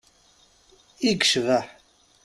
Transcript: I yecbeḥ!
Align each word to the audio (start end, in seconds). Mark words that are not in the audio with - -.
I 1.05 1.05
yecbeḥ! 1.11 1.65